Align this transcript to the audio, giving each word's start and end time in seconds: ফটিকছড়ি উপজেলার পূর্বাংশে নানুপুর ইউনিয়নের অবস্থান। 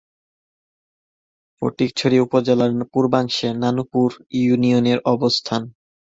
ফটিকছড়ি 1.57 2.17
উপজেলার 2.19 2.71
পূর্বাংশে 2.93 3.47
নানুপুর 3.63 4.09
ইউনিয়নের 4.39 4.99
অবস্থান। 5.13 5.61